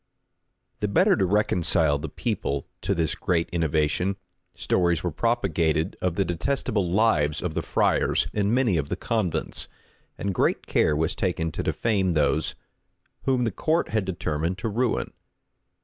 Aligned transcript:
The 0.79 0.87
better 0.87 1.15
to 1.15 1.25
reconcile 1.27 1.99
the 1.99 2.09
people 2.09 2.65
to 2.81 2.95
this 2.95 3.13
great 3.13 3.47
innovation, 3.51 4.15
stories 4.55 5.03
were 5.03 5.11
propagated 5.11 5.95
of 6.01 6.15
the 6.15 6.25
detestable 6.25 6.89
lives 6.89 7.39
of 7.39 7.53
the 7.53 7.61
friars 7.61 8.25
in 8.33 8.51
many 8.51 8.77
of 8.77 8.89
the 8.89 8.95
convents; 8.95 9.67
and 10.17 10.33
great 10.33 10.65
care 10.65 10.95
was 10.95 11.13
taken 11.13 11.51
to 11.51 11.61
defame 11.61 12.15
those 12.15 12.55
whom 13.25 13.43
the 13.43 13.51
court 13.51 13.89
had 13.89 14.03
determined 14.05 14.57
to 14.57 14.69
ruin. 14.69 15.13